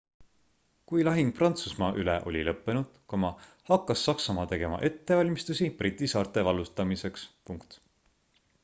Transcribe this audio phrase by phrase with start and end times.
[0.91, 2.97] kui lahing prantsusmaa üle oli lõppenud
[3.69, 7.31] hakkas saksamaa tegema ettevalmistusi briti saarte vallutamiseks